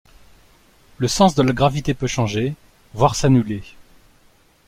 Le 0.97 1.07
sens 1.07 1.35
de 1.35 1.43
la 1.43 1.53
gravité 1.53 1.93
peut 1.93 2.07
changer, 2.07 2.55
voire 2.95 3.13
s'annuler. 3.13 3.61